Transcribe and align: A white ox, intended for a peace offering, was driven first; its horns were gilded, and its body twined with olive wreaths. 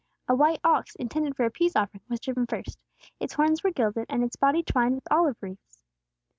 A 0.27 0.33
white 0.35 0.59
ox, 0.63 0.95
intended 0.95 1.35
for 1.35 1.45
a 1.45 1.51
peace 1.51 1.75
offering, 1.75 2.01
was 2.09 2.19
driven 2.19 2.47
first; 2.47 2.79
its 3.19 3.33
horns 3.33 3.61
were 3.63 3.69
gilded, 3.69 4.07
and 4.09 4.23
its 4.23 4.35
body 4.35 4.63
twined 4.63 4.95
with 4.95 5.07
olive 5.11 5.37
wreaths. 5.41 5.83